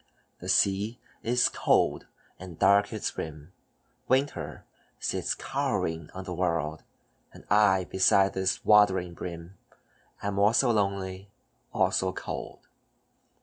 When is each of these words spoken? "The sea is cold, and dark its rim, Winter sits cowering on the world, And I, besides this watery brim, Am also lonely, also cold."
"The 0.39 0.49
sea 0.49 0.99
is 1.21 1.47
cold, 1.47 2.07
and 2.39 2.57
dark 2.57 2.91
its 2.91 3.15
rim, 3.19 3.53
Winter 4.07 4.65
sits 4.99 5.35
cowering 5.35 6.09
on 6.15 6.23
the 6.23 6.33
world, 6.33 6.81
And 7.31 7.45
I, 7.51 7.83
besides 7.83 8.33
this 8.33 8.65
watery 8.65 9.11
brim, 9.11 9.59
Am 10.23 10.39
also 10.39 10.71
lonely, 10.71 11.29
also 11.71 12.11
cold." 12.13 12.61